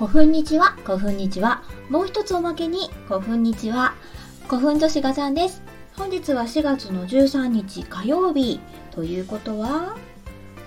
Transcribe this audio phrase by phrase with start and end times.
[0.00, 3.92] 古墳日は古墳日はもう一つおまけに古墳日は
[4.48, 5.62] 古墳女子ガチャンです。
[5.94, 8.60] 本日は4月の13日火曜日。
[8.92, 9.98] ということは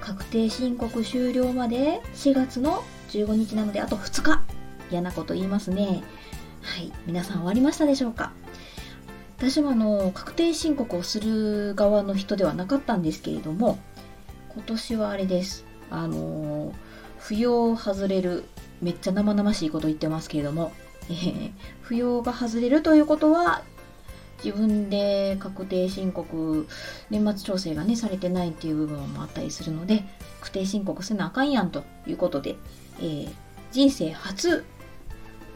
[0.01, 4.43] 確定申告終了まで4月の15日なのであと2日。
[4.91, 6.03] 嫌なこと言いますね。
[6.61, 6.93] はい。
[7.07, 8.33] 皆さん終わりましたでしょうか？
[9.39, 13.79] 私もあの確定申告をする側の人ではなかったんですけれども
[14.53, 15.65] 今年はあれです。
[15.89, 16.71] あの
[17.19, 18.43] 扶養外れる
[18.83, 20.71] めっちゃ生々しいこと言ってますけれども、
[21.09, 21.51] えー、
[21.83, 23.63] 扶養が外れるということは
[24.43, 26.67] 自分で確定申告
[27.09, 30.03] 年末調整がねされてないっていう部分もあったりするので
[30.41, 32.57] 確定申告せなあかんやんということで、
[32.99, 33.31] えー、
[33.71, 34.65] 人生初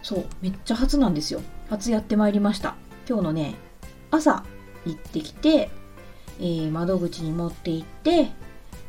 [0.02, 1.42] そうめっちゃ初なんですよ。
[1.70, 2.76] 初やってまいりました。
[3.10, 3.56] 今日のね
[4.10, 4.46] 朝
[4.86, 5.70] 行ってきて、
[6.40, 8.30] えー、窓口に持って行って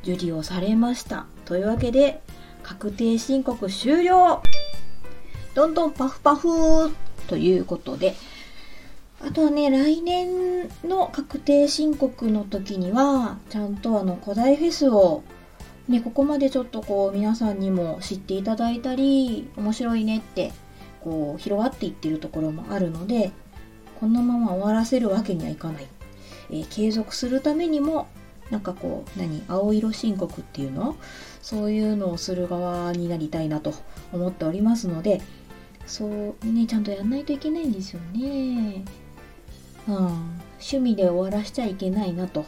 [0.02, 1.27] 受理をされました。
[1.45, 2.23] というわけで
[2.69, 4.42] 確定申告終了
[5.55, 6.48] どんどんパフパフ
[7.27, 8.15] ということで
[9.25, 15.25] あとはね、来年の確定申告の時には、ちゃんとあの古代フェスを、
[15.89, 20.53] ね、ここまでちょっとこう皆さんにも知っていただいたり、面白いねって、
[21.01, 23.33] こう広がっていってるところもあるので、
[23.98, 25.87] このまま終わらせるわけにはいかない。
[26.51, 28.07] えー、継続するためにも、
[28.51, 30.97] なんかこう、何、青色申告っていうの？
[31.43, 33.75] そういうのをする側になりたいなと
[34.13, 35.21] 思っておりますので、
[35.87, 38.85] そうね、ちゃんとやんないといけないんですよね。
[39.89, 39.95] うん、
[40.59, 42.45] 趣味で終わらしちゃいけないなと、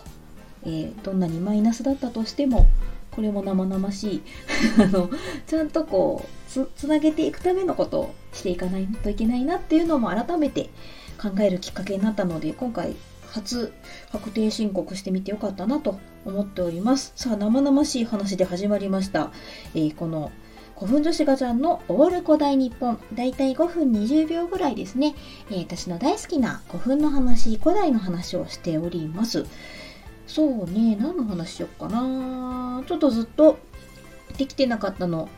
[0.65, 2.67] えー、どんなにマイナスだったとしても
[3.11, 4.23] これも生々しい。
[4.79, 5.11] あの
[5.47, 10.69] ちゃんとこうつつなげていくためのことをしていかないといけないなっていうのも改めて
[11.21, 12.95] 考えるきっかけになったので今回
[13.31, 13.73] 初
[14.13, 19.31] 確定申告してみてよかったなと思っておりますさあ生々しい話で始まりました、
[19.75, 20.33] えー、この
[20.81, 22.99] 5分女子ガチャンのオール古代日本。
[23.13, 25.15] だいたい5分20秒ぐらいですね。
[25.51, 29.45] えー、私の大好きな古墳の話、古代の話をしております。
[30.27, 33.59] そうね、何の話しよっかなちょっとずっと
[34.39, 35.29] できてなかったの、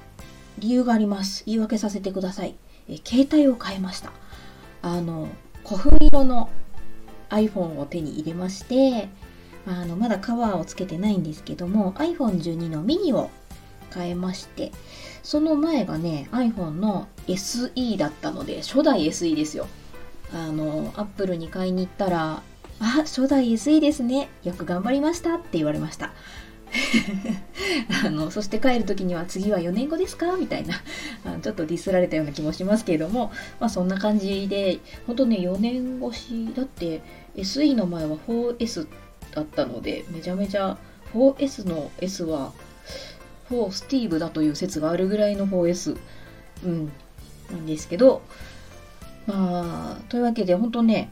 [0.61, 1.43] 理由があります。
[1.47, 2.55] 言い訳させてください。
[2.89, 4.13] えー、携帯を変えました。
[4.81, 5.27] あの、
[5.65, 6.51] 古墳色の
[7.33, 9.09] iPhone を手に入れまして、
[9.67, 13.31] あのまだカバーをつけてないんですけども iPhone12 のミニを
[13.95, 14.73] 変えまして
[15.23, 19.69] その前がね iPhone の SE だったので初代 SE ですよ。
[20.35, 22.43] あのアップルに買いに行ったら
[22.81, 24.29] 「あ初代 SE ですね。
[24.43, 26.13] よく頑張りました」って言われました。
[28.07, 30.37] あのそして帰る時には次は4年後ですか？
[30.39, 30.75] みたいな
[31.27, 37.03] あちょっとディスられたような気もしますけれども、まあ、そんな感じで本当ね4年越しだって
[37.37, 38.87] SE の前は 4S
[39.35, 40.77] だったのでめちゃめちゃ
[41.15, 42.53] 4S の S は
[43.51, 45.99] 4スティーブだという説があるぐらいの 4S、
[46.65, 46.93] うん、
[47.51, 48.23] なんですけど、
[49.27, 51.11] まあ、というわけで本当ね、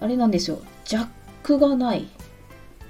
[0.00, 1.06] あれなんですよ、ジャッ
[1.42, 2.08] クがない。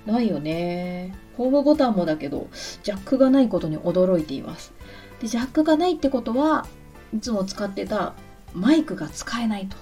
[0.07, 1.15] ないよね。
[1.37, 2.49] ホームボタンもだけど、
[2.83, 4.73] ジャックがないことに驚いています。
[5.21, 6.67] で、ジャックがないってことは、
[7.15, 8.15] いつも使ってた
[8.55, 9.77] マイクが使えないと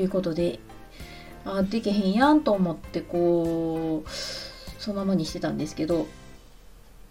[0.00, 0.58] いうことで、
[1.46, 4.10] あ、でけへんやんと思って、こう、
[4.78, 6.06] そのままにしてたんですけど、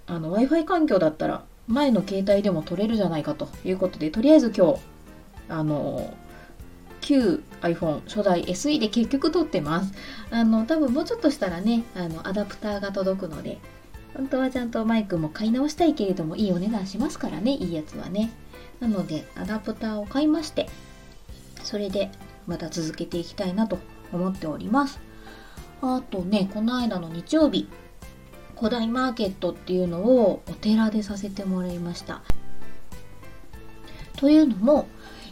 [0.07, 4.79] Wi-Fi 環境だったら前の携帯でも撮れるじゃないかということで、とりあえず今日、
[5.49, 6.13] あの、
[7.01, 9.93] 旧 iPhone 初代 SE で結局撮ってます。
[10.31, 13.59] あの、多分もうちょっとしたらね、あの、アダプターが届くので、
[14.15, 18.31] 本当はちゃんとマイクも買い直したいけれども、いいお値段しますからね、いいやつはね。
[18.79, 20.67] なので、アダプターを買いまして、
[21.63, 22.11] それで
[22.47, 23.79] また続けていきたいなと
[24.11, 24.99] 思っております。
[25.81, 27.67] あとね、この間の日曜日、
[28.57, 32.21] 古代マーケットっていうのをお寺でさせてもらいました。
[34.17, 34.87] というのも、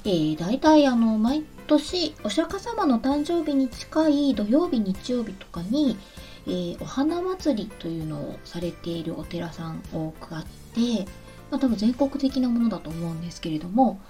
[0.05, 5.97] えー、大体あの毎年お釈迦様の誕生日に近い土曜日日曜日とかに、
[6.45, 11.05] えー、お花祭りというのをされているお寺さん多くあって、
[11.49, 14.01] まあ、多分全国的なものだと思うんですけれども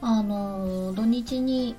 [0.00, 1.74] あのー、土日に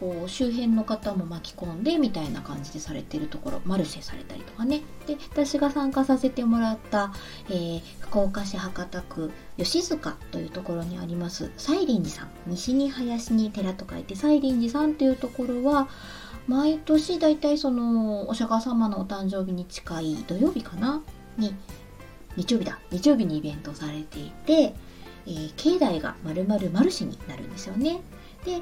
[0.00, 4.82] こう周辺の方も巻き込んでみたいな感じでされてるところマルシェされたりとかね。
[5.06, 7.12] で私が参加させてもらった、
[7.48, 15.88] えー、福岡市博多区吉塚というところにあります西林寺さん西に林に寺と書いて西林寺さんというところは
[16.46, 21.02] 毎年だいたいそのお釈迦様のお誕生日に近い土曜日かな？
[21.38, 21.54] に
[22.36, 22.78] 日曜日だ。
[22.90, 24.74] 日曜日にイベントされていて、
[25.26, 28.00] えー、境内がまるまるマルシェになるんですよね。
[28.44, 28.60] で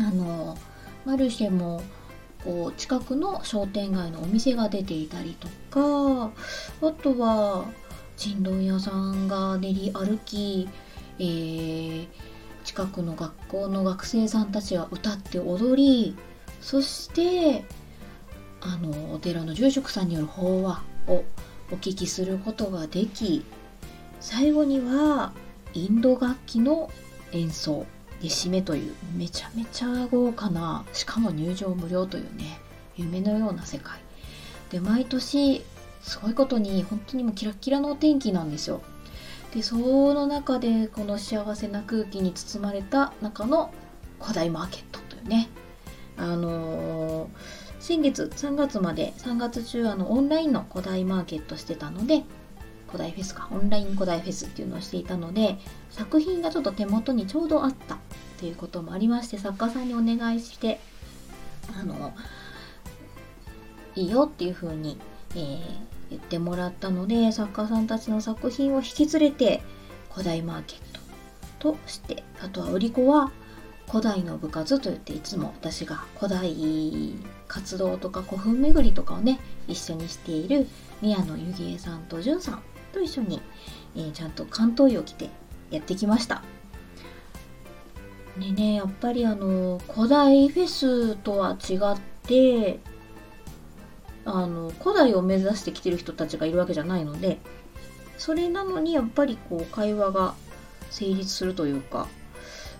[0.00, 0.56] あの
[1.04, 1.82] マルシェも
[2.44, 6.30] こう近くの商店街のお店が出ていたりとか
[6.82, 7.66] あとは
[8.16, 10.68] ちんどん屋さんが練り歩き、
[11.18, 12.08] えー、
[12.64, 16.16] 近くの学校の学生さんたちが歌って踊り
[16.60, 17.64] そして
[18.60, 21.24] あのお寺の住職さんによる法話を
[21.70, 23.44] お聞きすることができ
[24.20, 25.32] 最後には
[25.74, 26.90] インド楽器の
[27.32, 27.84] 演奏。
[28.28, 32.60] 締めというめちゃめちゃ豪華なしかも入場無料というね
[32.96, 33.98] 夢のような世界。
[34.70, 35.62] で毎年
[36.02, 38.82] すごいことに本当にもうキラキラのお天気なんですよ。
[39.54, 43.72] でその中でこの幸せな空気に包まれた中の
[44.20, 45.48] 古代マーケットというね。
[46.16, 47.28] あのー、
[47.80, 52.22] 先月3月まで3月中あのオンラインの古代マーケットしてたので
[52.86, 55.58] 古代フェスかオンライン古代フェスっていうのをしていたので
[55.90, 57.98] 作品がちょっと手元にちょうどあった。
[58.36, 60.80] っていうこともありまして作家さんにお願いして
[61.80, 62.12] あの
[63.94, 64.98] いいよっていう風に、
[65.34, 65.60] えー、
[66.10, 69.62] 言ってもらったので作家さんたちの作品を引き連れて
[70.12, 70.78] 古代マーケッ
[71.58, 73.30] トとしてあとは売り子は
[73.88, 77.14] 古代の部活といっていつも私が古代
[77.46, 79.38] 活動とか古墳巡りとかをね
[79.68, 80.66] 一緒にしている
[81.00, 83.40] 宮野ゆぎえさんとじゅんさんと一緒に、
[83.94, 85.30] えー、ちゃんと関東医を着て
[85.70, 86.42] やってきました。
[88.38, 92.80] でねやっぱりあの古代フェスとは違って
[94.24, 97.38] あの古代を目指してきてる人たちがいるわけじゃないので
[98.18, 100.34] それなのにやっぱりこう会話が
[100.90, 102.08] 成立するというか、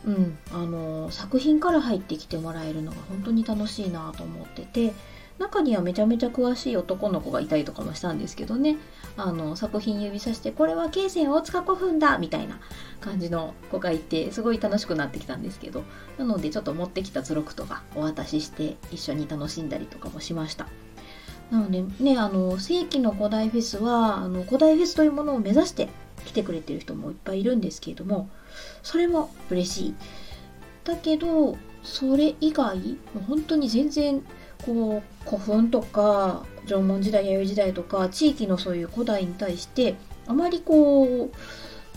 [0.04, 4.92] うん、あの作品から入ってきてもらえるのが本当に楽しいなと思ってて
[5.38, 8.76] 中にはめちゃめちゃ詳しい男の子がいたりとかもしたんですけどね。
[9.16, 12.58] あの作品指さしてこれは京泉大塚古墳だみたいな
[13.00, 15.82] 感じの子がいてすごい楽しくなってきたんですけど。
[16.18, 20.68] なのでちょっと持ってきた図録とかお渡しして一緒に楽しんだりとかもしました。
[21.50, 25.88] なのでねあの正規の古代フェスはあの古代フェスというものを目指して
[26.24, 28.28] 来てくれてる人もいっぱいいるんですけれども
[28.82, 29.94] それも嬉しい。
[30.84, 34.24] だけどそれ以外もう本当に全然
[34.64, 39.96] こう古墳とか縄文時代弥生時代とか地域のそういう古代に対して
[40.26, 41.30] あまりこう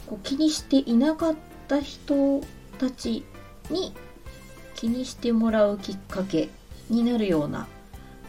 [0.08, 1.36] こう気にしていなかっ
[1.68, 2.42] た人
[2.78, 3.24] たち
[3.70, 3.94] に
[4.76, 6.50] 気にしてもらうきっかけ
[6.90, 7.68] になるような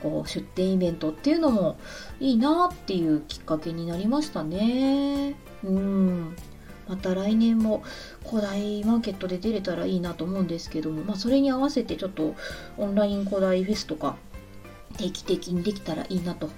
[0.02, 1.78] こう出店イベントっていうのも
[2.20, 5.34] いいなっていうきっかけになりましたね。
[5.64, 6.36] うん
[6.88, 7.82] また来年も
[8.26, 12.34] 古代マーケットで出れたらいいなと思うんですけども、まあ、それに合わせてちょっと
[12.78, 14.16] オンライン古代フェスとか
[14.96, 16.50] 定期的にできたらいいなと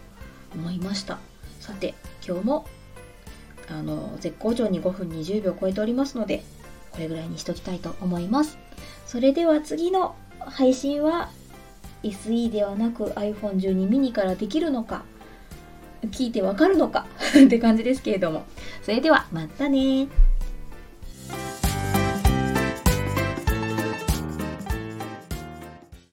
[0.54, 1.18] 思いました。
[1.60, 1.94] さて
[2.26, 2.66] 今日も
[3.68, 6.42] あの絶好調に5分20秒超えておりますので
[6.90, 8.58] これぐらいにしときたいと思います。
[9.06, 11.30] それでは次の配信は
[12.02, 15.02] SE ではなく iPhone12 mini からできるのか
[16.06, 17.06] 聞いてわかるのか
[17.44, 18.44] って感じですけれども。
[18.82, 20.08] それではまたね